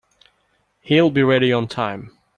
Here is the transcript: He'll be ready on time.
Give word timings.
He'll 0.79 1.11
be 1.11 1.21
ready 1.21 1.53
on 1.53 1.67
time. 1.67 2.17